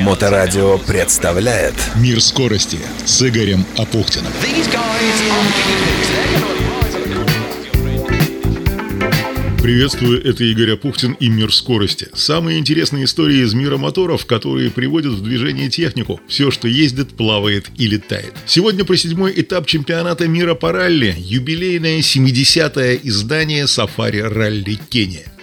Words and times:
Моторадио 0.00 0.78
представляет 0.78 1.74
Мир 1.96 2.20
скорости 2.20 2.78
с 3.04 3.22
Игорем 3.22 3.64
Апухтиным. 3.76 4.32
Приветствую, 9.62 10.22
это 10.22 10.44
Игорь 10.44 10.72
Апухтин 10.72 11.12
и 11.12 11.28
Мир 11.30 11.50
скорости. 11.50 12.08
Самые 12.12 12.58
интересные 12.58 13.06
истории 13.06 13.42
из 13.42 13.54
мира 13.54 13.78
моторов, 13.78 14.26
которые 14.26 14.70
приводят 14.70 15.12
в 15.12 15.22
движение 15.22 15.70
технику. 15.70 16.20
Все, 16.28 16.50
что 16.50 16.68
ездит, 16.68 17.16
плавает 17.16 17.70
и 17.78 17.86
летает. 17.86 18.34
Сегодня 18.46 18.84
про 18.84 18.96
седьмой 18.96 19.32
этап 19.34 19.66
чемпионата 19.66 20.28
мира 20.28 20.54
по 20.54 20.70
ралли. 20.70 21.14
Юбилейное 21.16 22.00
70-е 22.00 23.00
издание 23.04 23.66
Сафари 23.66 24.20
Ралли 24.20 24.78
Кения. 24.90 25.33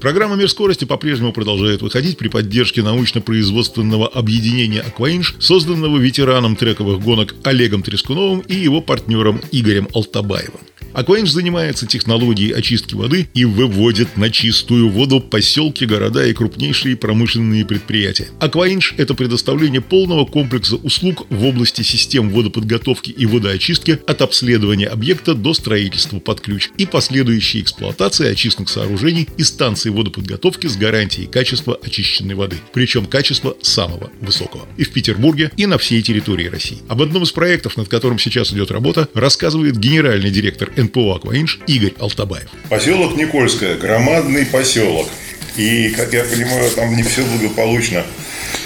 Программа 0.00 0.34
«Мир 0.34 0.48
скорости» 0.48 0.86
по-прежнему 0.86 1.34
продолжает 1.34 1.82
выходить 1.82 2.16
при 2.16 2.28
поддержке 2.28 2.82
научно-производственного 2.82 4.08
объединения 4.08 4.80
«Акваинж», 4.80 5.36
созданного 5.40 5.98
ветераном 5.98 6.56
трековых 6.56 7.00
гонок 7.00 7.34
Олегом 7.44 7.82
Трескуновым 7.82 8.40
и 8.40 8.54
его 8.54 8.80
партнером 8.80 9.42
Игорем 9.52 9.88
Алтабаевым. 9.92 10.69
Акваинж 10.92 11.30
занимается 11.30 11.86
технологией 11.86 12.52
очистки 12.52 12.94
воды 12.94 13.28
и 13.34 13.44
выводит 13.44 14.16
на 14.16 14.30
чистую 14.30 14.88
воду 14.88 15.20
поселки, 15.20 15.84
города 15.84 16.26
и 16.26 16.32
крупнейшие 16.32 16.96
промышленные 16.96 17.64
предприятия. 17.64 18.28
Акваинж– 18.40 18.94
это 18.96 19.14
предоставление 19.14 19.80
полного 19.80 20.24
комплекса 20.24 20.76
услуг 20.76 21.26
в 21.30 21.44
области 21.44 21.82
систем 21.82 22.30
водоподготовки 22.30 23.10
и 23.10 23.26
водоочистки 23.26 23.98
от 24.06 24.22
обследования 24.22 24.86
объекта 24.86 25.34
до 25.34 25.54
строительства 25.54 26.18
под 26.18 26.40
ключ 26.40 26.70
и 26.76 26.86
последующей 26.86 27.60
эксплуатации 27.60 28.28
очистных 28.28 28.68
сооружений 28.68 29.28
и 29.36 29.42
станций 29.42 29.90
водоподготовки 29.90 30.66
с 30.66 30.76
гарантией 30.76 31.26
качества 31.26 31.78
очищенной 31.82 32.34
воды. 32.34 32.56
Причем 32.72 33.06
качества 33.06 33.56
самого 33.62 34.10
высокого. 34.20 34.66
И 34.76 34.84
в 34.84 34.92
Петербурге, 34.92 35.50
и 35.56 35.66
на 35.66 35.78
всей 35.78 36.02
территории 36.02 36.46
России. 36.46 36.78
Об 36.88 37.02
одном 37.02 37.22
из 37.22 37.32
проектов, 37.32 37.76
над 37.76 37.88
которым 37.88 38.18
сейчас 38.18 38.52
идет 38.52 38.70
работа, 38.70 39.08
рассказывает 39.14 39.78
генеральный 39.78 40.30
директор 40.30 40.70
НПО 40.82 41.16
«Акваинж» 41.16 41.60
Игорь 41.66 41.94
Алтабаев. 41.98 42.48
Поселок 42.68 43.16
Никольское, 43.16 43.76
громадный 43.76 44.46
поселок. 44.46 45.08
И, 45.56 45.90
как 45.90 46.12
я 46.12 46.24
понимаю, 46.24 46.70
там 46.70 46.96
не 46.96 47.02
все 47.02 47.22
благополучно 47.22 48.04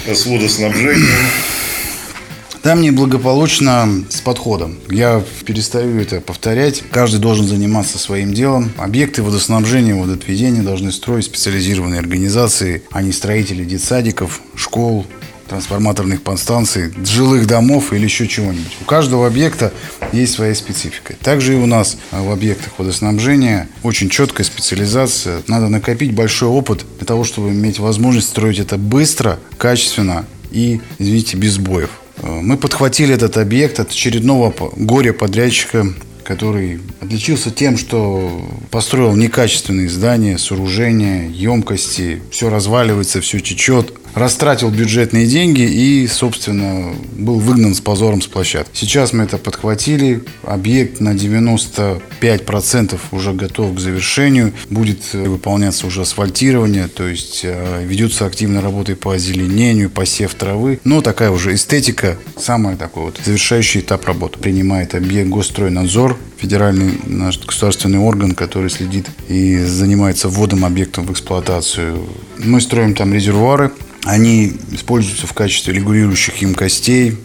с 0.07 0.25
водоснабжением. 0.25 1.27
Там 2.65 2.81
неблагополучно 2.81 4.05
с 4.09 4.21
подходом. 4.21 4.79
Я 4.89 5.23
перестаю 5.45 6.01
это 6.01 6.19
повторять. 6.19 6.81
Каждый 6.89 7.19
должен 7.19 7.47
заниматься 7.47 7.99
своим 7.99 8.33
делом. 8.33 8.71
Объекты 8.77 9.21
водоснабжения, 9.21 9.93
водоотведения 9.93 10.63
должны 10.63 10.91
строить 10.91 11.25
специализированные 11.25 11.99
организации, 11.99 12.81
а 12.89 13.03
не 13.03 13.11
строители 13.11 13.63
детсадиков, 13.63 14.41
школ, 14.55 15.05
трансформаторных 15.47 16.21
подстанций, 16.21 16.91
жилых 17.05 17.47
домов 17.47 17.93
или 17.93 18.03
еще 18.03 18.27
чего-нибудь. 18.27 18.77
У 18.81 18.85
каждого 18.85 19.27
объекта 19.27 19.71
есть 20.11 20.33
своя 20.33 20.55
специфика. 20.55 21.15
Также 21.21 21.53
и 21.53 21.57
у 21.57 21.65
нас 21.65 21.97
в 22.11 22.31
объектах 22.31 22.73
водоснабжения 22.77 23.69
очень 23.83 24.09
четкая 24.09 24.45
специализация. 24.45 25.41
Надо 25.47 25.67
накопить 25.69 26.13
большой 26.13 26.49
опыт 26.49 26.85
для 26.97 27.05
того, 27.05 27.23
чтобы 27.23 27.49
иметь 27.49 27.79
возможность 27.79 28.29
строить 28.29 28.59
это 28.59 28.77
быстро, 28.77 29.39
качественно 29.57 30.25
и, 30.51 30.81
извините, 30.99 31.37
без 31.37 31.53
сбоев. 31.53 31.89
Мы 32.21 32.57
подхватили 32.57 33.13
этот 33.13 33.37
объект 33.37 33.79
от 33.79 33.91
очередного 33.91 34.53
горя-подрядчика, 34.75 35.87
который 36.23 36.79
отличился 37.01 37.51
тем, 37.51 37.77
что 37.77 38.49
построил 38.71 39.15
некачественные 39.15 39.89
здания, 39.89 40.37
сооружения, 40.37 41.29
емкости, 41.29 42.21
все 42.31 42.49
разваливается, 42.49 43.21
все 43.21 43.39
течет, 43.39 43.93
растратил 44.15 44.71
бюджетные 44.71 45.27
деньги 45.27 45.61
и, 45.61 46.07
собственно, 46.07 46.95
был 47.17 47.39
выгнан 47.39 47.75
с 47.75 47.81
позором 47.81 48.21
с 48.21 48.27
площадки. 48.27 48.71
Сейчас 48.73 49.13
мы 49.13 49.25
это 49.25 49.37
подхватили. 49.37 50.23
Объект 50.43 51.01
на 51.01 51.13
95% 51.13 52.99
уже 53.11 53.33
готов 53.33 53.75
к 53.75 53.79
завершению. 53.79 54.53
Будет 54.69 55.13
выполняться 55.13 55.85
уже 55.85 56.01
асфальтирование, 56.01 56.87
то 56.87 57.07
есть 57.07 57.41
э, 57.43 57.83
ведется 57.85 58.25
активная 58.25 58.61
работа 58.61 58.95
по 58.95 59.13
озеленению, 59.13 59.89
посев 59.89 60.33
травы. 60.35 60.79
Но 60.83 61.01
такая 61.01 61.31
уже 61.31 61.53
эстетика, 61.53 62.17
самый 62.37 62.77
такой 62.77 63.05
вот 63.05 63.19
завершающий 63.23 63.81
этап 63.81 64.05
работы. 64.05 64.39
Принимает 64.39 64.95
объект 64.95 65.29
Госстройнадзор, 65.29 66.17
федеральный 66.37 66.99
наш 67.05 67.39
государственный 67.39 67.99
орган, 67.99 68.33
который 68.33 68.69
следит 68.69 69.07
и 69.27 69.57
занимается 69.57 70.29
вводом 70.29 70.63
объектов 70.63 71.05
в 71.05 71.11
эксплуатацию. 71.11 72.07
Мы 72.37 72.61
строим 72.61 72.93
там 72.93 73.13
резервуары, 73.13 73.71
они 74.05 74.53
используются 74.71 75.25
в 75.25 75.33
качестве 75.33 75.73
регулирующих 75.73 76.37
емкостей, 76.37 77.17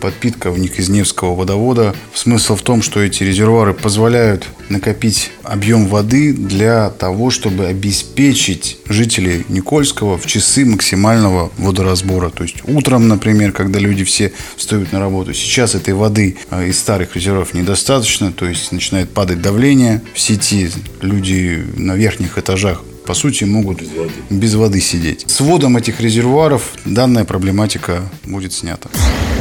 подпитка 0.00 0.50
в 0.50 0.58
них 0.58 0.78
из 0.78 0.88
Невского 0.90 1.34
водовода. 1.34 1.94
Смысл 2.14 2.56
в 2.56 2.62
том, 2.62 2.82
что 2.82 3.00
эти 3.00 3.24
резервуары 3.24 3.72
позволяют 3.72 4.46
накопить 4.68 5.32
объем 5.42 5.86
воды 5.86 6.32
для 6.32 6.90
того, 6.90 7.30
чтобы 7.30 7.66
обеспечить 7.66 8.78
жителей 8.86 9.44
Никольского 9.48 10.18
в 10.18 10.26
часы 10.26 10.64
максимального 10.64 11.50
водоразбора. 11.56 12.30
То 12.30 12.44
есть 12.44 12.56
утром, 12.64 13.08
например, 13.08 13.52
когда 13.52 13.78
люди 13.78 14.04
все 14.04 14.32
встают 14.56 14.92
на 14.92 15.00
работу. 15.00 15.32
Сейчас 15.32 15.74
этой 15.74 15.94
воды 15.94 16.36
э, 16.50 16.68
из 16.68 16.78
старых 16.78 17.16
резервуаров 17.16 17.54
недостаточно, 17.54 18.30
то 18.30 18.46
есть 18.46 18.70
начинает 18.72 19.10
падать 19.10 19.40
давление 19.40 20.02
в 20.14 20.20
сети. 20.20 20.70
Люди 21.00 21.64
на 21.76 21.96
верхних 21.96 22.36
этажах 22.38 22.82
по 23.10 23.14
сути, 23.14 23.42
могут 23.42 23.80
без 23.80 23.88
воды. 23.88 24.12
без 24.30 24.54
воды 24.54 24.80
сидеть. 24.80 25.24
С 25.26 25.40
вводом 25.40 25.76
этих 25.76 26.00
резервуаров 26.00 26.74
данная 26.84 27.24
проблематика 27.24 28.08
будет 28.24 28.52
снята. 28.52 28.88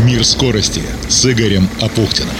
Мир 0.04 0.26
скорости 0.26 0.82
с 1.08 1.24
Игорем 1.32 1.70
Апухтиным. 1.80 2.34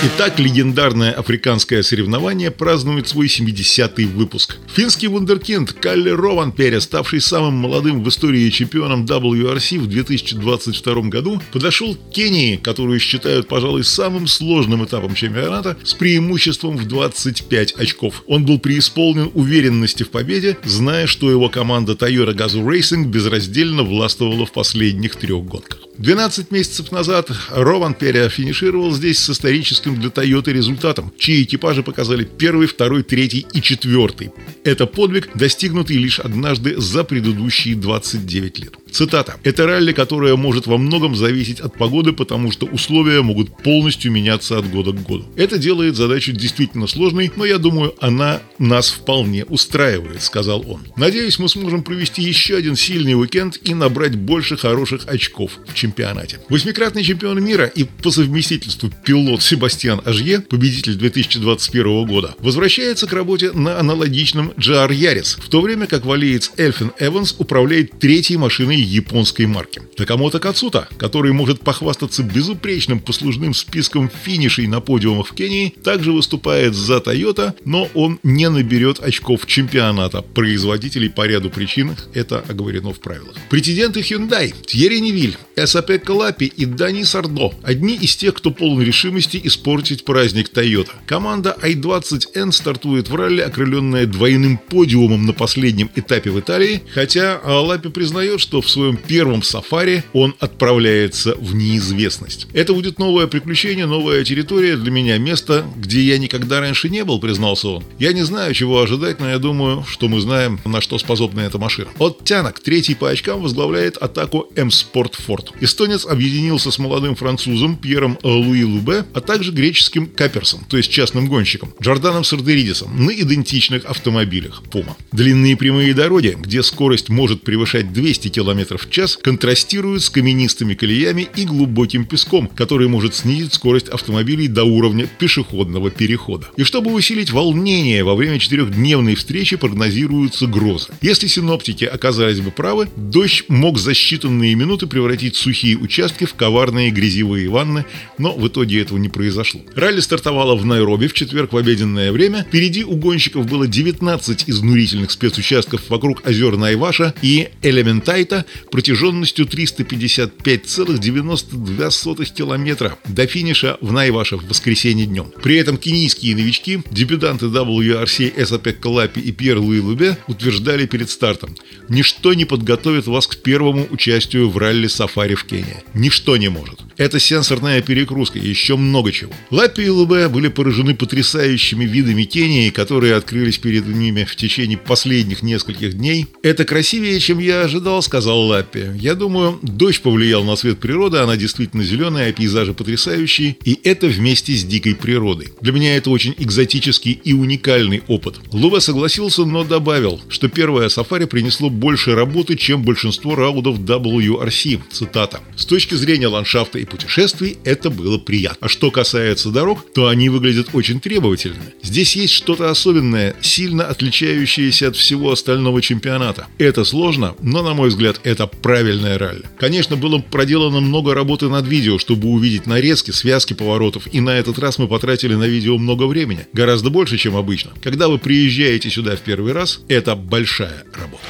Итак, 0.00 0.38
легендарное 0.38 1.10
африканское 1.10 1.82
соревнование 1.82 2.52
празднует 2.52 3.08
свой 3.08 3.26
70-й 3.26 4.04
выпуск. 4.04 4.58
Финский 4.72 5.08
вундеркинд 5.08 5.72
Калли 5.72 6.10
Рованпере, 6.10 6.80
ставший 6.80 7.20
самым 7.20 7.54
молодым 7.54 8.04
в 8.04 8.08
истории 8.08 8.48
чемпионом 8.50 9.06
WRC 9.06 9.80
в 9.80 9.88
2022 9.88 11.02
году, 11.08 11.42
подошел 11.50 11.96
к 11.96 12.12
Кении, 12.12 12.54
которую 12.54 13.00
считают, 13.00 13.48
пожалуй, 13.48 13.82
самым 13.82 14.28
сложным 14.28 14.84
этапом 14.84 15.16
чемпионата, 15.16 15.76
с 15.82 15.94
преимуществом 15.94 16.76
в 16.76 16.86
25 16.86 17.72
очков. 17.72 18.22
Он 18.28 18.46
был 18.46 18.60
преисполнен 18.60 19.32
уверенности 19.34 20.04
в 20.04 20.10
победе, 20.10 20.58
зная, 20.62 21.08
что 21.08 21.28
его 21.28 21.48
команда 21.48 21.94
Toyota 21.94 22.36
Gazoo 22.36 22.64
Racing 22.64 23.06
безраздельно 23.06 23.82
властвовала 23.82 24.46
в 24.46 24.52
последних 24.52 25.16
трех 25.16 25.44
гонках. 25.44 25.87
12 25.98 26.52
месяцев 26.52 26.92
назад 26.92 27.30
Рован 27.50 27.92
Перия 27.92 28.28
финишировал 28.28 28.92
здесь 28.92 29.18
с 29.18 29.30
историческим 29.30 30.00
для 30.00 30.10
Тойоты 30.10 30.52
результатом, 30.52 31.12
чьи 31.18 31.42
экипажи 31.42 31.82
показали 31.82 32.24
первый, 32.24 32.68
второй, 32.68 33.02
третий 33.02 33.46
и 33.52 33.60
четвертый. 33.60 34.30
Это 34.62 34.86
подвиг, 34.86 35.30
достигнутый 35.34 35.96
лишь 35.96 36.20
однажды 36.20 36.80
за 36.80 37.02
предыдущие 37.02 37.74
29 37.74 38.58
лет. 38.60 38.74
Цитата. 38.90 39.36
«Это 39.44 39.66
ралли, 39.66 39.92
которое 39.92 40.36
может 40.36 40.66
во 40.66 40.78
многом 40.78 41.14
зависеть 41.14 41.60
от 41.60 41.76
погоды, 41.76 42.12
потому 42.12 42.50
что 42.50 42.66
условия 42.66 43.22
могут 43.22 43.62
полностью 43.62 44.10
меняться 44.12 44.58
от 44.58 44.70
года 44.70 44.92
к 44.92 45.02
году. 45.02 45.24
Это 45.36 45.58
делает 45.58 45.96
задачу 45.96 46.32
действительно 46.32 46.86
сложной, 46.86 47.30
но 47.36 47.44
я 47.44 47.58
думаю, 47.58 47.94
она 48.00 48.40
нас 48.58 48.90
вполне 48.90 49.44
устраивает»,— 49.44 50.22
сказал 50.22 50.64
он. 50.68 50.86
«Надеюсь, 50.96 51.38
мы 51.38 51.48
сможем 51.48 51.82
провести 51.82 52.22
еще 52.22 52.56
один 52.56 52.76
сильный 52.76 53.14
уикенд 53.14 53.58
и 53.62 53.74
набрать 53.74 54.16
больше 54.16 54.56
хороших 54.56 55.06
очков 55.06 55.52
в 55.66 55.74
чемпионате». 55.74 56.40
Восьмикратный 56.48 57.02
чемпион 57.02 57.42
мира 57.44 57.66
и 57.66 57.84
по 57.84 58.10
совместительству 58.10 58.90
пилот 59.04 59.42
Себастьян 59.42 60.00
Ажье, 60.04 60.40
победитель 60.40 60.94
2021 60.94 62.06
года, 62.06 62.34
возвращается 62.38 63.06
к 63.06 63.12
работе 63.12 63.52
на 63.52 63.78
аналогичном 63.78 64.52
GR 64.56 64.88
Yaris, 64.88 65.40
в 65.40 65.48
то 65.48 65.60
время 65.60 65.86
как 65.86 66.04
валеец 66.04 66.52
Элфин 66.56 66.92
Эванс 66.98 67.34
управляет 67.38 67.98
третьей 67.98 68.36
машиной 68.36 68.77
японской 68.80 69.46
марки. 69.46 69.82
Такамото 69.96 70.38
Кацута, 70.38 70.88
который 70.98 71.32
может 71.32 71.60
похвастаться 71.60 72.22
безупречным 72.22 73.00
послужным 73.00 73.54
списком 73.54 74.10
финишей 74.10 74.66
на 74.66 74.80
подиумах 74.80 75.28
в 75.28 75.34
Кении, 75.34 75.74
также 75.82 76.12
выступает 76.12 76.74
за 76.74 76.98
Toyota, 76.98 77.54
но 77.64 77.88
он 77.94 78.18
не 78.22 78.48
наберет 78.48 79.00
очков 79.00 79.46
чемпионата 79.46 80.22
производителей 80.22 81.10
по 81.10 81.26
ряду 81.26 81.50
причин, 81.50 81.96
это 82.14 82.44
оговорено 82.48 82.92
в 82.92 83.00
правилах. 83.00 83.34
Претенденты 83.50 84.00
Hyundai 84.00 84.54
Тьерри 84.66 85.00
Невиль, 85.00 85.36
Эсапекка 85.56 86.02
Лаппи 86.04 86.46
и 86.46 86.64
Дани 86.64 87.02
Сордо– 87.02 87.52
одни 87.62 87.94
из 87.94 88.16
тех, 88.16 88.34
кто 88.34 88.50
полон 88.50 88.82
решимости 88.82 89.40
испортить 89.42 90.04
праздник 90.04 90.50
Toyota. 90.52 90.90
Команда 91.06 91.56
i20N 91.62 92.52
стартует 92.52 93.08
в 93.08 93.14
ралли, 93.14 93.40
окрыленная 93.40 94.06
двойным 94.06 94.58
подиумом 94.58 95.26
на 95.26 95.32
последнем 95.32 95.90
этапе 95.94 96.30
в 96.30 96.40
Италии, 96.40 96.82
хотя 96.92 97.36
Лаппи 97.44 97.88
признает, 97.88 98.40
что 98.40 98.60
в 98.60 98.67
в 98.68 98.70
своем 98.70 98.96
первом 98.96 99.42
сафари 99.42 100.04
он 100.12 100.34
отправляется 100.38 101.34
в 101.40 101.54
неизвестность. 101.54 102.46
Это 102.52 102.74
будет 102.74 102.98
новое 102.98 103.26
приключение, 103.26 103.86
новая 103.86 104.24
территория 104.24 104.76
для 104.76 104.90
меня, 104.90 105.18
место, 105.18 105.64
где 105.76 106.02
я 106.02 106.18
никогда 106.18 106.60
раньше 106.60 106.88
не 106.88 107.04
был, 107.04 107.18
признался 107.18 107.68
он. 107.68 107.84
Я 107.98 108.12
не 108.12 108.22
знаю, 108.22 108.54
чего 108.54 108.80
ожидать, 108.80 109.20
но 109.20 109.30
я 109.30 109.38
думаю, 109.38 109.84
что 109.88 110.08
мы 110.08 110.20
знаем, 110.20 110.60
на 110.64 110.80
что 110.80 110.98
способна 110.98 111.40
эта 111.40 111.58
машина. 111.58 111.88
От 111.98 112.24
Тянок, 112.24 112.60
третий 112.60 112.94
по 112.94 113.08
очкам, 113.10 113.42
возглавляет 113.42 113.96
атаку 113.96 114.48
М-Спорт 114.54 115.14
Форд. 115.14 115.52
Эстонец 115.60 116.04
объединился 116.04 116.70
с 116.70 116.78
молодым 116.78 117.14
французом 117.14 117.76
Пьером 117.76 118.18
Луи 118.22 118.64
Лубе, 118.64 119.04
а 119.14 119.20
также 119.20 119.50
греческим 119.52 120.06
Каперсом, 120.06 120.64
то 120.68 120.76
есть 120.76 120.90
частным 120.90 121.26
гонщиком, 121.26 121.72
Джорданом 121.80 122.24
Сардеридисом, 122.24 123.06
на 123.06 123.10
идентичных 123.10 123.84
автомобилях 123.86 124.62
Puma. 124.70 124.94
Длинные 125.12 125.56
прямые 125.56 125.94
дороги, 125.94 126.36
где 126.38 126.62
скорость 126.62 127.08
может 127.08 127.42
превышать 127.42 127.92
200 127.92 128.28
км 128.28 128.57
в 128.64 128.90
час, 128.90 129.16
контрастируют 129.16 130.02
с 130.02 130.10
каменистыми 130.10 130.74
колеями 130.74 131.28
и 131.36 131.44
глубоким 131.44 132.04
песком, 132.04 132.48
который 132.48 132.88
может 132.88 133.14
снизить 133.14 133.54
скорость 133.54 133.88
автомобилей 133.88 134.48
до 134.48 134.64
уровня 134.64 135.06
пешеходного 135.06 135.90
перехода. 135.90 136.48
И 136.56 136.64
чтобы 136.64 136.92
усилить 136.92 137.30
волнение 137.30 138.04
во 138.04 138.14
время 138.14 138.38
четырехдневной 138.38 139.14
встречи 139.14 139.56
прогнозируются 139.56 140.46
грозы. 140.46 140.88
Если 141.00 141.26
синоптики 141.26 141.84
оказались 141.84 142.40
бы 142.40 142.50
правы, 142.50 142.88
дождь 142.96 143.44
мог 143.48 143.78
за 143.78 143.92
считанные 143.92 144.54
минуты 144.54 144.86
превратить 144.86 145.36
сухие 145.36 145.76
участки 145.76 146.24
в 146.24 146.34
коварные 146.34 146.90
грязевые 146.90 147.48
ванны, 147.48 147.84
но 148.18 148.32
в 148.32 148.46
итоге 148.48 148.80
этого 148.80 148.98
не 148.98 149.08
произошло. 149.08 149.60
Ралли 149.74 150.00
стартовало 150.00 150.56
в 150.56 150.64
Найроби 150.64 151.06
в 151.06 151.12
четверг 151.12 151.52
в 151.52 151.56
обеденное 151.56 152.12
время. 152.12 152.44
Впереди 152.48 152.84
у 152.84 152.96
гонщиков 152.96 153.46
было 153.46 153.66
19 153.66 154.44
изнурительных 154.46 155.10
спецучастков 155.10 155.88
вокруг 155.88 156.26
озер 156.26 156.56
Найваша 156.56 157.14
и 157.22 157.48
Элементайта 157.62 158.44
протяженностью 158.70 159.46
355,92 159.46 162.34
километра 162.34 162.98
до 163.06 163.26
финиша 163.26 163.78
в 163.80 163.92
Найваше 163.92 164.36
в 164.36 164.48
воскресенье 164.48 165.06
днем. 165.06 165.32
При 165.42 165.56
этом 165.56 165.76
кенийские 165.76 166.36
новички, 166.36 166.80
дебютанты 166.90 167.46
WRC 167.46 168.32
Эсапек 168.36 168.80
Калапи 168.80 169.20
и 169.20 169.32
Пьер 169.32 169.58
Луи 169.58 169.80
Лубе 169.80 170.18
утверждали 170.26 170.86
перед 170.86 171.10
стартом 171.10 171.54
«Ничто 171.88 172.34
не 172.34 172.44
подготовит 172.44 173.06
вас 173.06 173.26
к 173.26 173.42
первому 173.42 173.86
участию 173.90 174.50
в 174.50 174.58
ралли 174.58 174.86
сафари 174.86 175.34
в 175.34 175.44
Кении. 175.44 175.82
Ничто 175.94 176.36
не 176.36 176.48
может». 176.48 176.80
Это 176.96 177.20
сенсорная 177.20 177.80
перегрузка 177.80 178.38
и 178.38 178.48
еще 178.48 178.76
много 178.76 179.12
чего. 179.12 179.32
Лаппи 179.50 179.82
и 179.82 179.88
Лубе 179.88 180.28
были 180.28 180.48
поражены 180.48 180.94
потрясающими 180.94 181.84
видами 181.84 182.24
Кении, 182.24 182.70
которые 182.70 183.14
открылись 183.14 183.58
перед 183.58 183.86
ними 183.86 184.24
в 184.24 184.36
течение 184.36 184.78
последних 184.78 185.42
нескольких 185.42 185.94
дней. 185.94 186.26
«Это 186.42 186.64
красивее, 186.64 187.18
чем 187.20 187.38
я 187.38 187.62
ожидал»,— 187.62 188.02
сказал 188.08 188.37
Лаппи. 188.46 188.92
«Я 188.98 189.14
думаю, 189.14 189.58
дождь 189.62 190.00
повлиял 190.00 190.44
на 190.44 190.56
цвет 190.56 190.78
природы, 190.78 191.18
она 191.18 191.36
действительно 191.36 191.84
зеленая, 191.84 192.30
а 192.30 192.32
пейзажи 192.32 192.74
потрясающие, 192.74 193.56
и 193.64 193.78
это 193.84 194.06
вместе 194.06 194.54
с 194.54 194.64
дикой 194.64 194.94
природой. 194.94 195.48
Для 195.60 195.72
меня 195.72 195.96
это 195.96 196.10
очень 196.10 196.34
экзотический 196.38 197.12
и 197.12 197.32
уникальный 197.32 198.02
опыт». 198.06 198.36
Лубе 198.52 198.80
согласился, 198.80 199.44
но 199.44 199.64
добавил, 199.64 200.20
что 200.28 200.48
первое 200.48 200.88
сафари 200.88 201.24
принесло 201.24 201.70
больше 201.70 202.14
работы, 202.14 202.56
чем 202.56 202.82
большинство 202.82 203.34
раундов 203.34 203.80
WRC. 203.80 204.80
Цитата. 204.90 205.40
«С 205.56 205.64
точки 205.64 205.94
зрения 205.94 206.28
ландшафта 206.28 206.78
и 206.78 206.84
путешествий 206.84 207.58
это 207.64 207.90
было 207.90 208.18
приятно. 208.18 208.58
А 208.66 208.68
что 208.68 208.90
касается 208.90 209.50
дорог, 209.50 209.84
то 209.92 210.08
они 210.08 210.28
выглядят 210.28 210.68
очень 210.72 211.00
требовательными. 211.00 211.74
Здесь 211.82 212.16
есть 212.16 212.34
что-то 212.34 212.70
особенное, 212.70 213.34
сильно 213.40 213.84
отличающееся 213.84 214.88
от 214.88 214.96
всего 214.96 215.32
остального 215.32 215.80
чемпионата. 215.82 216.46
Это 216.58 216.84
сложно, 216.84 217.34
но, 217.40 217.62
на 217.62 217.74
мой 217.74 217.88
взгляд, 217.88 218.20
это 218.28 218.46
правильное 218.46 219.18
ралли. 219.18 219.44
Конечно, 219.58 219.96
было 219.96 220.18
проделано 220.18 220.80
много 220.80 221.14
работы 221.14 221.48
над 221.48 221.66
видео, 221.66 221.98
чтобы 221.98 222.28
увидеть 222.28 222.66
нарезки, 222.66 223.10
связки 223.10 223.54
поворотов, 223.54 224.06
и 224.12 224.20
на 224.20 224.30
этот 224.30 224.58
раз 224.58 224.78
мы 224.78 224.86
потратили 224.86 225.34
на 225.34 225.44
видео 225.44 225.78
много 225.78 226.04
времени, 226.04 226.46
гораздо 226.52 226.90
больше, 226.90 227.16
чем 227.16 227.36
обычно. 227.36 227.72
Когда 227.82 228.08
вы 228.08 228.18
приезжаете 228.18 228.90
сюда 228.90 229.16
в 229.16 229.20
первый 229.20 229.52
раз, 229.52 229.80
это 229.88 230.14
большая 230.14 230.84
работа. 230.94 231.22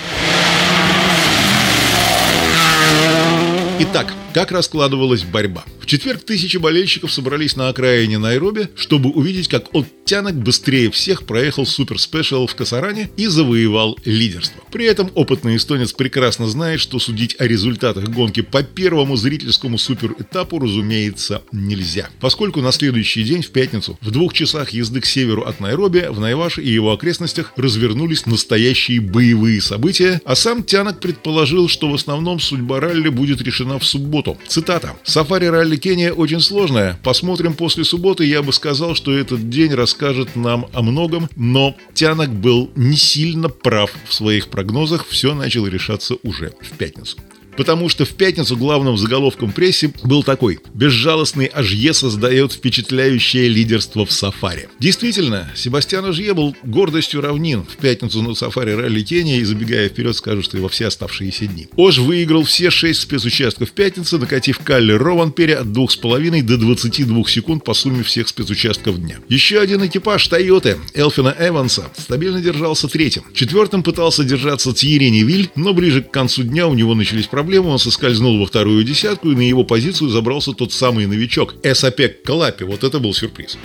Итак, 3.81 4.13
как 4.39 4.53
раскладывалась 4.53 5.25
борьба? 5.25 5.65
В 5.81 5.87
четверг 5.87 6.23
тысячи 6.23 6.59
болельщиков 6.59 7.13
собрались 7.13 7.57
на 7.57 7.71
окраине 7.71 8.19
Найроби, 8.19 8.69
чтобы 8.77 9.11
увидеть, 9.11 9.49
как 9.49 9.75
Оттянок 9.75 10.37
быстрее 10.37 10.93
всех 10.93 11.25
проехал 11.25 11.67
Супер 11.67 11.99
Спешл 11.99 12.47
в 12.47 12.55
Касаране 12.55 13.11
и 13.17 13.27
завоевал 13.27 13.99
лидерство. 14.05 14.63
При 14.71 14.85
этом 14.85 15.11
опытный 15.17 15.57
эстонец 15.57 15.93
прекрасно 15.93 16.47
знает, 16.47 16.79
что 16.79 17.01
судить 17.01 17.35
о 17.41 17.49
результатах 17.49 18.11
гонки 18.11 18.43
по 18.43 18.63
первому 18.63 19.17
зрительскому 19.17 19.77
супер-этапу, 19.77 20.61
разумеется, 20.61 21.43
нельзя. 21.51 22.09
Поскольку 22.21 22.61
на 22.61 22.71
следующий 22.71 23.25
день, 23.25 23.43
в 23.43 23.51
пятницу, 23.51 23.99
в 24.01 24.13
двух 24.13 24.35
часах 24.35 24.71
езды 24.71 25.01
к 25.01 25.07
северу 25.07 25.43
от 25.43 25.59
Найроби, 25.59 26.07
в 26.11 26.21
Найваше 26.21 26.63
и 26.63 26.71
его 26.71 26.93
окрестностях 26.93 27.53
развернулись 27.57 28.25
настоящие 28.27 29.01
боевые 29.01 29.61
события, 29.61 30.23
а 30.25 30.37
сам 30.37 30.63
Тянок 30.63 31.01
предположил, 31.01 31.69
что 31.69 31.91
в 31.91 31.95
основном 31.95 32.39
судьба 32.39 32.79
ралли 32.79 33.09
будет 33.09 33.43
решена 33.43 33.81
в 33.81 33.85
субботу. 33.85 34.28
Цитата. 34.47 34.97
«Сафари-ралли 35.05 35.77
Кения 35.77 36.13
очень 36.13 36.41
сложная. 36.41 36.99
Посмотрим 37.03 37.55
после 37.55 37.85
субботы. 37.85 38.25
Я 38.25 38.43
бы 38.43 38.53
сказал, 38.53 38.95
что 38.95 39.17
этот 39.17 39.49
день 39.49 39.73
расскажет 39.75 40.37
нам 40.37 40.67
о 40.73 40.83
многом, 40.83 41.29
но 41.37 41.75
Тянок 41.95 42.31
был 42.31 42.71
не 42.77 42.97
сильно 42.97 43.49
прав 43.49 43.93
в 44.07 44.13
своих 44.13 44.49
прогнозах. 44.49 45.07
Все 45.09 45.35
начало 45.35 45.67
решаться 45.67 46.17
уже 46.23 46.53
в 46.61 46.77
пятницу 46.77 47.17
потому 47.59 47.89
что 47.89 48.05
в 48.05 48.11
пятницу 48.11 48.57
главным 48.57 48.97
заголовком 48.97 49.51
прессе 49.51 49.93
был 50.05 50.23
такой 50.23 50.61
«Безжалостный 50.75 51.47
Ажье 51.47 51.93
создает 51.93 52.53
впечатляющее 52.53 53.49
лидерство 53.49 54.07
в 54.07 54.13
сафари». 54.13 54.69
Действительно, 54.79 55.51
Себастьян 55.57 56.05
Ажье 56.05 56.35
был 56.35 56.55
гордостью 56.63 57.21
равнин 57.21 57.65
в 57.65 57.77
пятницу 57.79 58.23
на 58.23 58.37
сафари 58.37 58.71
ралли 58.71 59.03
Кения 59.03 59.39
и, 59.39 59.45
забегая 59.45 59.89
вперед, 59.89 60.15
скажу, 60.15 60.43
что 60.43 60.57
и 60.57 60.61
во 60.61 60.69
все 60.69 60.87
оставшиеся 60.87 61.47
дни. 61.47 61.67
Ож 61.75 61.99
выиграл 61.99 62.45
все 62.45 62.71
шесть 62.71 63.01
спецучастков 63.01 63.73
пятницы, 63.73 64.19
накатив 64.19 64.61
Калли 64.61 64.93
Рованпере 64.93 65.57
от 65.57 65.67
2,5 65.67 66.43
до 66.43 66.59
22 66.59 67.25
секунд 67.27 67.65
по 67.65 67.75
сумме 67.75 68.05
всех 68.05 68.29
спецучастков 68.29 69.01
дня. 69.01 69.19
Еще 69.29 69.59
один 69.59 69.85
экипаж 69.85 70.25
Тойоты 70.29 70.77
Элфина 70.95 71.35
Эванса 71.37 71.91
стабильно 71.99 72.41
держался 72.41 72.87
третьим. 72.87 73.25
Четвертым 73.35 73.83
пытался 73.83 74.23
держаться 74.23 74.73
Тьерри 74.73 75.11
Невиль, 75.11 75.51
но 75.57 75.75
ближе 75.75 76.03
к 76.03 76.13
концу 76.13 76.45
дня 76.45 76.69
у 76.69 76.75
него 76.75 76.95
начались 76.95 77.27
проблемы 77.27 77.48
проблему, 77.49 77.71
он 77.71 77.79
соскользнул 77.79 78.39
во 78.39 78.45
вторую 78.45 78.85
десятку, 78.85 79.31
и 79.31 79.35
на 79.35 79.41
его 79.41 79.65
позицию 79.65 80.11
забрался 80.11 80.53
тот 80.53 80.71
самый 80.71 81.07
новичок 81.07 81.55
Эсапек 81.63 82.23
Калапи. 82.23 82.65
Вот 82.65 82.85
это 82.85 82.99
был 82.99 83.15
сюрприз. 83.15 83.57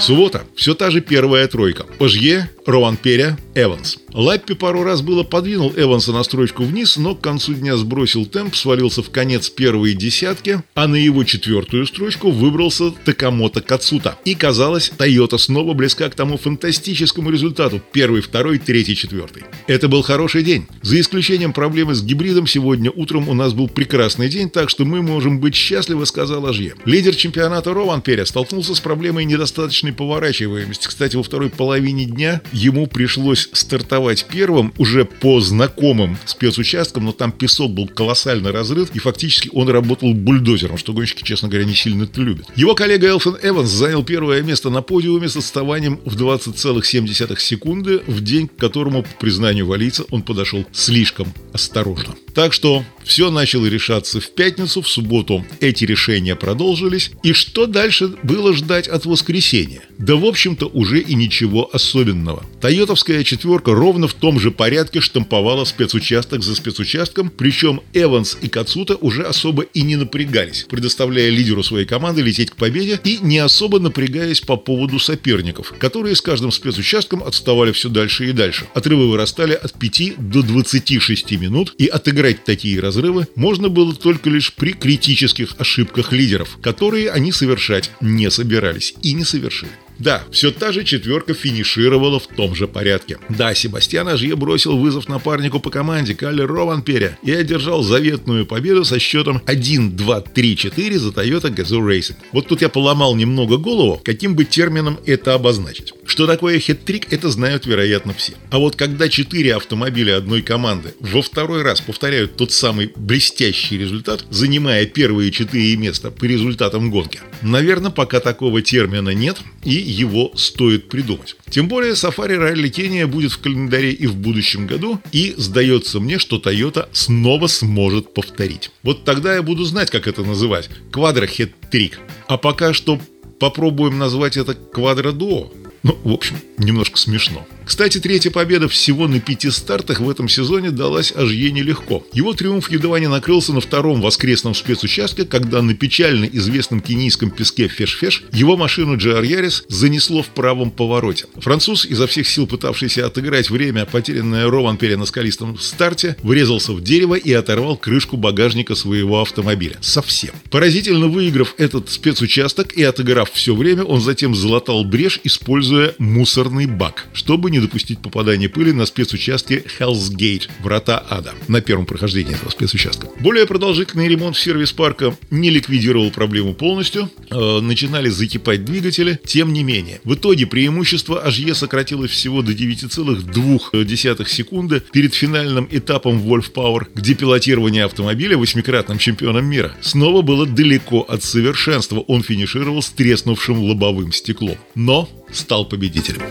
Суббота. 0.00 0.44
Все 0.56 0.72
та 0.72 0.90
же 0.90 1.02
первая 1.02 1.46
тройка. 1.48 1.84
Ожье, 1.98 2.48
Рован 2.64 2.96
Перя, 2.96 3.36
Эванс. 3.54 3.98
Лаппи 4.12 4.54
пару 4.54 4.82
раз 4.82 5.02
было 5.02 5.22
подвинул 5.22 5.72
Эванса 5.76 6.12
на 6.12 6.22
строчку 6.22 6.64
вниз, 6.64 6.96
но 6.96 7.14
к 7.14 7.20
концу 7.20 7.54
дня 7.54 7.76
сбросил 7.76 8.26
темп, 8.26 8.54
свалился 8.54 9.02
в 9.02 9.10
конец 9.10 9.48
первой 9.50 9.94
десятки, 9.94 10.62
а 10.74 10.88
на 10.88 10.96
его 10.96 11.24
четвертую 11.24 11.86
строчку 11.86 12.30
выбрался 12.30 12.90
Такамото 12.90 13.60
Кацута. 13.60 14.18
И 14.24 14.34
казалось, 14.34 14.90
Тойота 14.96 15.38
снова 15.38 15.74
близка 15.74 16.08
к 16.08 16.14
тому 16.14 16.38
фантастическому 16.38 17.30
результату– 17.30 17.80
первый, 17.92 18.22
второй, 18.22 18.58
третий, 18.58 18.96
четвертый. 18.96 19.44
Это 19.66 19.88
был 19.88 20.02
хороший 20.02 20.42
день. 20.42 20.66
За 20.82 20.98
исключением 20.98 21.52
проблемы 21.52 21.94
с 21.94 22.02
гибридом, 22.02 22.46
сегодня 22.46 22.90
утром 22.90 23.28
у 23.28 23.34
нас 23.34 23.52
был 23.52 23.68
прекрасный 23.68 24.28
день, 24.28 24.50
так 24.50 24.70
что 24.70 24.84
мы 24.84 25.02
можем 25.02 25.40
быть 25.40 25.54
счастливы, 25.54 26.06
сказал 26.06 26.46
Ажье. 26.46 26.74
Лидер 26.84 27.14
чемпионата 27.14 27.72
Рован 27.72 28.02
Перя 28.02 28.24
столкнулся 28.24 28.74
с 28.74 28.80
проблемой 28.80 29.24
недостаточной 29.24 29.92
поворачиваемости. 29.92 30.86
Кстати, 30.86 31.16
во 31.16 31.22
второй 31.22 31.50
половине 31.50 32.04
дня 32.04 32.40
ему 32.52 32.86
пришлось 32.86 33.41
стартовать 33.52 34.26
первым 34.30 34.72
уже 34.78 35.04
по 35.04 35.40
знакомым 35.40 36.18
спецучасткам, 36.24 37.04
но 37.04 37.12
там 37.12 37.32
песок 37.32 37.72
был 37.72 37.88
колоссально 37.88 38.52
разрыт, 38.52 38.90
и 38.94 38.98
фактически 38.98 39.50
он 39.52 39.68
работал 39.68 40.14
бульдозером, 40.14 40.78
что 40.78 40.92
гонщики, 40.92 41.22
честно 41.22 41.48
говоря, 41.48 41.64
не 41.64 41.74
сильно 41.74 42.04
это 42.04 42.20
любят. 42.20 42.46
Его 42.56 42.74
коллега 42.74 43.08
Элфин 43.08 43.36
Эванс 43.42 43.70
занял 43.70 44.02
первое 44.04 44.42
место 44.42 44.70
на 44.70 44.82
подиуме 44.82 45.28
с 45.28 45.36
отставанием 45.36 46.00
в 46.04 46.16
20,7 46.16 47.38
секунды 47.38 48.02
в 48.06 48.20
день, 48.20 48.48
к 48.48 48.56
которому, 48.56 49.02
по 49.02 49.10
признанию 49.20 49.66
валийца, 49.66 50.04
он 50.10 50.22
подошел 50.22 50.64
слишком 50.72 51.32
осторожно. 51.52 52.14
Так 52.34 52.52
что 52.52 52.84
все 53.04 53.30
начало 53.30 53.66
решаться 53.66 54.20
в 54.20 54.30
пятницу, 54.30 54.80
в 54.80 54.88
субботу 54.88 55.44
эти 55.60 55.84
решения 55.84 56.36
продолжились. 56.36 57.10
И 57.22 57.32
что 57.32 57.66
дальше 57.66 58.12
было 58.22 58.54
ждать 58.54 58.88
от 58.88 59.04
воскресенья? 59.06 59.82
Да, 59.98 60.16
в 60.16 60.24
общем-то, 60.24 60.66
уже 60.66 61.00
и 61.00 61.14
ничего 61.14 61.68
особенного. 61.72 62.44
Тойотовская 62.60 63.24
четверка 63.24 63.72
ровно 63.72 64.08
в 64.08 64.14
том 64.14 64.40
же 64.40 64.50
порядке 64.50 65.00
штамповала 65.00 65.64
спецучасток 65.64 66.42
за 66.42 66.54
спецучастком, 66.54 67.30
причем 67.30 67.80
Эванс 67.92 68.38
и 68.40 68.48
Кацута 68.48 68.96
уже 68.96 69.24
особо 69.24 69.62
и 69.62 69.82
не 69.82 69.96
напрягались, 69.96 70.66
предоставляя 70.68 71.28
лидеру 71.30 71.62
своей 71.62 71.86
команды 71.86 72.22
лететь 72.22 72.50
к 72.50 72.56
победе 72.56 73.00
и 73.04 73.18
не 73.20 73.38
особо 73.38 73.78
напрягаясь 73.80 74.40
по 74.40 74.56
поводу 74.56 74.98
соперников, 74.98 75.74
которые 75.78 76.16
с 76.16 76.20
каждым 76.20 76.52
спецучастком 76.52 77.22
отставали 77.22 77.72
все 77.72 77.88
дальше 77.88 78.28
и 78.28 78.32
дальше. 78.32 78.66
Отрывы 78.74 79.10
вырастали 79.10 79.52
от 79.52 79.72
5 79.72 80.14
до 80.18 80.42
26 80.42 81.32
минут, 81.32 81.74
и 81.78 81.86
отыграть 82.22 82.44
такие 82.44 82.80
разрывы 82.80 83.26
можно 83.34 83.68
было 83.68 83.94
только 83.94 84.30
лишь 84.30 84.52
при 84.52 84.72
критических 84.72 85.54
ошибках 85.58 86.12
лидеров, 86.12 86.58
которые 86.62 87.10
они 87.10 87.32
совершать 87.32 87.90
не 88.00 88.30
собирались 88.30 88.94
и 89.02 89.12
не 89.12 89.24
совершили. 89.24 89.72
Да, 90.02 90.24
все 90.32 90.50
та 90.50 90.72
же 90.72 90.82
четверка 90.82 91.32
финишировала 91.32 92.18
в 92.18 92.26
том 92.26 92.56
же 92.56 92.66
порядке. 92.66 93.18
Да, 93.28 93.54
Себастьян 93.54 94.08
Ажье 94.08 94.34
бросил 94.34 94.76
вызов 94.76 95.08
напарнику 95.08 95.60
по 95.60 95.70
команде 95.70 96.16
Калли 96.16 96.42
Рованпере 96.42 97.18
и 97.22 97.30
одержал 97.30 97.84
заветную 97.84 98.44
победу 98.44 98.84
со 98.84 98.98
счетом 98.98 99.40
1-2-3-4 99.46 100.98
за 100.98 101.08
Toyota 101.10 101.54
Gazoo 101.54 101.86
Racing. 101.86 102.16
Вот 102.32 102.48
тут 102.48 102.62
я 102.62 102.68
поломал 102.68 103.14
немного 103.14 103.58
голову, 103.58 104.00
каким 104.04 104.34
бы 104.34 104.44
термином 104.44 104.98
это 105.06 105.34
обозначить. 105.34 105.94
Что 106.04 106.26
такое 106.26 106.58
хет-трик, 106.58 107.06
это 107.10 107.30
знают, 107.30 107.66
вероятно, 107.66 108.12
все. 108.12 108.32
А 108.50 108.58
вот 108.58 108.74
когда 108.74 109.08
четыре 109.08 109.54
автомобиля 109.54 110.16
одной 110.16 110.42
команды 110.42 110.94
во 110.98 111.22
второй 111.22 111.62
раз 111.62 111.80
повторяют 111.80 112.36
тот 112.36 112.50
самый 112.50 112.90
блестящий 112.96 113.78
результат, 113.78 114.24
занимая 114.30 114.84
первые 114.84 115.30
четыре 115.30 115.76
места 115.76 116.10
по 116.10 116.24
результатам 116.24 116.90
гонки, 116.90 117.20
наверное, 117.42 117.90
пока 117.90 118.20
такого 118.20 118.62
термина 118.62 119.10
нет, 119.10 119.38
и 119.64 119.74
его 119.74 120.32
стоит 120.34 120.88
придумать. 120.88 121.36
Тем 121.50 121.68
более 121.68 121.92
Safari 121.92 122.36
Rally 122.38 122.68
Кения 122.68 123.06
будет 123.06 123.32
в 123.32 123.38
календаре 123.38 123.92
и 123.92 124.06
в 124.06 124.16
будущем 124.16 124.66
году, 124.66 125.00
и 125.12 125.34
сдается 125.36 126.00
мне, 126.00 126.18
что 126.18 126.36
Toyota 126.36 126.88
снова 126.92 127.46
сможет 127.46 128.14
повторить. 128.14 128.70
Вот 128.82 129.04
тогда 129.04 129.34
я 129.34 129.42
буду 129.42 129.64
знать, 129.64 129.90
как 129.90 130.06
это 130.06 130.22
называть. 130.22 130.70
Квадрохет-трик. 130.90 131.98
А 132.28 132.36
пока 132.38 132.72
что 132.72 133.00
попробуем 133.38 133.98
назвать 133.98 134.36
это 134.36 134.54
квадро-дуо. 134.54 135.52
Ну, 135.82 135.98
в 136.04 136.12
общем, 136.12 136.36
немножко 136.58 136.96
смешно. 136.96 137.46
Кстати, 137.64 137.98
третья 137.98 138.30
победа 138.30 138.68
всего 138.68 139.08
на 139.08 139.20
пяти 139.20 139.50
стартах 139.50 140.00
в 140.00 140.10
этом 140.10 140.28
сезоне 140.28 140.70
далась 140.70 141.12
Ажье 141.12 141.50
нелегко. 141.50 142.04
Его 142.12 142.34
триумф 142.34 142.70
едва 142.70 142.98
не 143.00 143.08
накрылся 143.08 143.52
на 143.52 143.60
втором 143.60 144.00
воскресном 144.00 144.54
спецучастке, 144.54 145.24
когда 145.24 145.62
на 145.62 145.74
печально 145.74 146.24
известном 146.26 146.80
кенийском 146.80 147.30
песке 147.30 147.68
Феш-Феш 147.68 148.22
его 148.32 148.56
машину 148.56 148.96
GR 148.96 149.22
Yaris 149.22 149.64
занесло 149.68 150.22
в 150.22 150.28
правом 150.28 150.70
повороте. 150.70 151.26
Француз, 151.36 151.86
изо 151.86 152.06
всех 152.06 152.28
сил 152.28 152.46
пытавшийся 152.46 153.06
отыграть 153.06 153.50
время, 153.50 153.86
потерянное 153.86 154.50
Рованпере 154.50 154.96
на 154.96 155.06
скалистом 155.06 155.58
старте, 155.58 156.16
врезался 156.22 156.72
в 156.72 156.82
дерево 156.82 157.14
и 157.14 157.32
оторвал 157.32 157.76
крышку 157.76 158.16
багажника 158.16 158.74
своего 158.74 159.20
автомобиля. 159.20 159.76
Совсем. 159.80 160.30
Поразительно 160.50 161.06
выиграв 161.06 161.54
этот 161.58 161.90
спецучасток 161.90 162.72
и 162.72 162.82
отыграв 162.82 163.30
все 163.32 163.54
время, 163.54 163.84
он 163.84 164.00
затем 164.00 164.34
залатал 164.34 164.84
брешь, 164.84 165.20
используя 165.24 165.71
мусорный 165.98 166.66
бак, 166.66 167.06
чтобы 167.12 167.50
не 167.50 167.60
допустить 167.60 168.00
попадания 168.00 168.48
пыли 168.48 168.72
на 168.72 168.86
спецучастке 168.86 169.64
Hell's 169.78 170.14
Gate, 170.14 170.48
врата 170.60 171.04
ада, 171.08 171.34
на 171.48 171.60
первом 171.60 171.86
прохождении 171.86 172.34
этого 172.34 172.50
спецучастка. 172.50 173.08
Более 173.20 173.46
продолжительный 173.46 174.08
ремонт 174.08 174.36
в 174.36 174.40
сервис-парка 174.40 175.16
не 175.30 175.50
ликвидировал 175.50 176.10
проблему 176.10 176.54
полностью, 176.54 177.10
э, 177.30 177.60
начинали 177.60 178.08
закипать 178.08 178.64
двигатели, 178.64 179.20
тем 179.24 179.52
не 179.52 179.62
менее. 179.62 180.00
В 180.04 180.14
итоге 180.14 180.46
преимущество 180.46 181.22
HE 181.26 181.54
сократилось 181.54 182.10
всего 182.10 182.42
до 182.42 182.52
9,2 182.52 184.28
секунды 184.28 184.82
перед 184.92 185.14
финальным 185.14 185.68
этапом 185.70 186.18
Wolf 186.18 186.52
Power, 186.52 186.86
где 186.94 187.14
пилотирование 187.14 187.84
автомобиля 187.84 188.36
восьмикратным 188.36 188.98
чемпионом 188.98 189.46
мира 189.46 189.72
снова 189.80 190.22
было 190.22 190.46
далеко 190.46 191.00
от 191.00 191.22
совершенства. 191.22 192.00
Он 192.00 192.22
финишировал 192.22 192.82
с 192.82 192.90
треснувшим 192.90 193.62
лобовым 193.62 194.12
стеклом, 194.12 194.56
но 194.74 195.08
стал 195.32 195.64
победителем. 195.64 196.22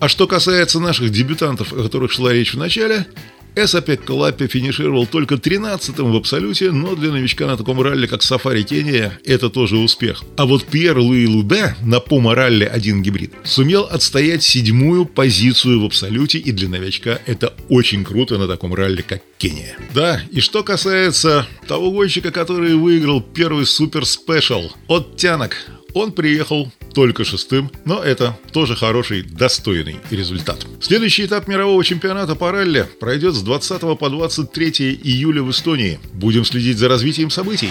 А 0.00 0.08
что 0.08 0.26
касается 0.26 0.78
наших 0.80 1.10
дебютантов, 1.10 1.72
о 1.72 1.82
которых 1.82 2.12
шла 2.12 2.32
речь 2.32 2.54
в 2.54 2.58
начале, 2.58 3.06
Эсапек 3.56 4.04
Калапи 4.04 4.46
финишировал 4.46 5.06
только 5.06 5.34
13-м 5.34 6.12
в 6.12 6.16
абсолюте, 6.16 6.70
но 6.70 6.94
для 6.94 7.10
новичка 7.10 7.46
на 7.46 7.56
таком 7.56 7.80
ралли, 7.80 8.06
как 8.06 8.22
Сафари 8.22 8.62
Кения, 8.62 9.18
это 9.24 9.50
тоже 9.50 9.76
успех. 9.76 10.22
А 10.36 10.46
вот 10.46 10.64
Пьер 10.64 10.98
Луи 10.98 11.26
Лубе 11.26 11.74
на 11.82 11.98
Пума 11.98 12.36
ралли 12.36 12.64
1 12.64 13.02
гибрид 13.02 13.32
сумел 13.42 13.82
отстоять 13.82 14.44
седьмую 14.44 15.06
позицию 15.06 15.80
в 15.80 15.86
абсолюте, 15.86 16.38
и 16.38 16.52
для 16.52 16.68
новичка 16.68 17.18
это 17.26 17.52
очень 17.68 18.04
круто 18.04 18.38
на 18.38 18.46
таком 18.46 18.74
ралли, 18.74 19.02
как 19.02 19.22
Кения. 19.38 19.76
Да, 19.92 20.20
и 20.30 20.38
что 20.38 20.62
касается 20.62 21.46
того 21.66 21.90
гонщика, 21.90 22.30
который 22.30 22.76
выиграл 22.76 23.20
первый 23.20 23.66
супер 23.66 24.04
спешл 24.04 24.70
от 24.86 25.16
Тянок, 25.16 25.56
он 25.98 26.12
приехал 26.12 26.70
только 26.94 27.24
шестым, 27.24 27.70
но 27.84 28.02
это 28.02 28.38
тоже 28.52 28.76
хороший, 28.76 29.22
достойный 29.22 29.96
результат. 30.10 30.64
Следующий 30.80 31.26
этап 31.26 31.48
мирового 31.48 31.82
чемпионата 31.84 32.34
по 32.34 32.52
ралли 32.52 32.86
пройдет 33.00 33.34
с 33.34 33.42
20 33.42 33.98
по 33.98 34.08
23 34.08 35.00
июля 35.02 35.42
в 35.42 35.50
Эстонии. 35.50 35.98
Будем 36.12 36.44
следить 36.44 36.78
за 36.78 36.88
развитием 36.88 37.30
событий. 37.30 37.70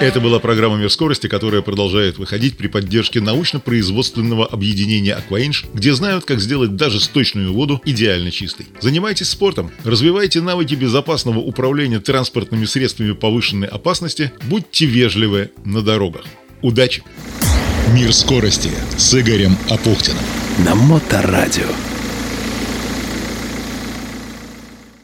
Это 0.00 0.18
была 0.18 0.38
программа 0.38 0.78
«Мир 0.78 0.90
скорости», 0.90 1.26
которая 1.26 1.60
продолжает 1.60 2.16
выходить 2.16 2.56
при 2.56 2.68
поддержке 2.68 3.20
научно-производственного 3.20 4.46
объединения 4.46 5.12
«Акваинж», 5.12 5.66
где 5.74 5.92
знают, 5.92 6.24
как 6.24 6.40
сделать 6.40 6.74
даже 6.74 7.00
сточную 7.00 7.52
воду 7.52 7.82
идеально 7.84 8.30
чистой. 8.30 8.66
Занимайтесь 8.80 9.28
спортом, 9.28 9.70
развивайте 9.84 10.40
навыки 10.40 10.74
безопасного 10.74 11.40
управления 11.40 12.00
транспортными 12.00 12.64
средствами 12.64 13.12
повышенной 13.12 13.68
опасности, 13.68 14.32
будьте 14.44 14.86
вежливы 14.86 15.50
на 15.66 15.82
дорогах. 15.82 16.24
Удачи! 16.62 17.02
«Мир 17.92 18.14
скорости» 18.14 18.70
с 18.96 19.14
Игорем 19.14 19.54
Апухтиным. 19.68 20.22
На 20.64 20.74
Моторадио. 20.74 21.66